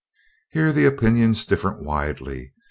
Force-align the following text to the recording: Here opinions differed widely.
Here 0.49 0.75
opinions 0.87 1.45
differed 1.45 1.77
widely. 1.85 2.55